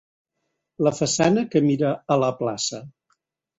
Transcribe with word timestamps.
La 0.87 0.93
façana 0.99 1.45
que 1.53 1.63
mira 1.67 1.93
a 2.17 2.19
la 2.25 2.33
plaça. 2.43 2.83